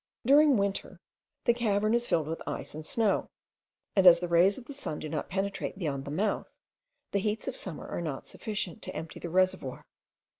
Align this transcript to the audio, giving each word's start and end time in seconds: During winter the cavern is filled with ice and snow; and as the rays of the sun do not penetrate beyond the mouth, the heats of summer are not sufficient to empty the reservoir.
During 0.25 0.57
winter 0.57 0.99
the 1.45 1.53
cavern 1.53 1.93
is 1.93 2.07
filled 2.07 2.25
with 2.25 2.41
ice 2.47 2.73
and 2.73 2.83
snow; 2.83 3.29
and 3.95 4.07
as 4.07 4.19
the 4.19 4.27
rays 4.27 4.57
of 4.57 4.65
the 4.65 4.73
sun 4.73 4.97
do 4.97 5.07
not 5.07 5.29
penetrate 5.29 5.77
beyond 5.77 6.05
the 6.05 6.09
mouth, 6.09 6.57
the 7.11 7.19
heats 7.19 7.47
of 7.47 7.55
summer 7.55 7.87
are 7.87 8.01
not 8.01 8.25
sufficient 8.25 8.81
to 8.81 8.95
empty 8.95 9.19
the 9.19 9.29
reservoir. 9.29 9.85